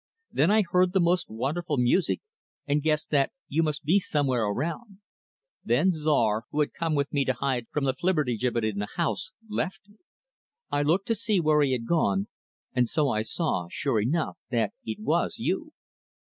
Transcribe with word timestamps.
Then 0.31 0.49
I 0.49 0.63
heard 0.63 0.93
the 0.93 0.99
most 0.99 1.29
wonderful 1.29 1.77
music 1.77 2.21
and 2.65 2.81
guessed 2.81 3.11
that 3.11 3.31
you 3.47 3.61
must 3.61 3.83
be 3.83 3.99
somewhere 3.99 4.45
around. 4.45 4.97
Then 5.63 5.91
Czar, 5.91 6.45
who 6.49 6.61
had 6.61 6.73
come 6.73 6.95
with 6.95 7.13
me 7.13 7.23
to 7.23 7.33
hide 7.33 7.67
from 7.71 7.83
the 7.83 7.93
Flibbertigibbet 7.93 8.63
in 8.65 8.79
the 8.79 8.87
house, 8.95 9.29
left 9.47 9.81
me. 9.87 9.97
I 10.71 10.81
looked 10.81 11.05
to 11.09 11.13
see 11.13 11.39
where 11.39 11.61
he 11.61 11.73
had 11.73 11.85
gone, 11.85 12.29
and 12.73 12.89
so 12.89 13.09
I 13.09 13.21
saw, 13.21 13.67
sure 13.69 14.01
enough, 14.01 14.39
that 14.49 14.73
it 14.83 14.99
was 14.99 15.37
you. 15.37 15.71